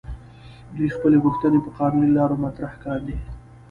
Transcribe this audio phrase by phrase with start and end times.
[0.75, 3.17] دوی خپلې غوښتنې په قانوني لارو مطرح کاندي.